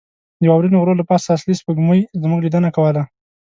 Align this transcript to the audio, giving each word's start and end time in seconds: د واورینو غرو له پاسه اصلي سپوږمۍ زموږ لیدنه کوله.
د 0.41 0.43
واورینو 0.49 0.79
غرو 0.81 0.99
له 0.99 1.05
پاسه 1.09 1.27
اصلي 1.37 1.53
سپوږمۍ 1.59 2.01
زموږ 2.21 2.39
لیدنه 2.41 2.69
کوله. 2.75 3.03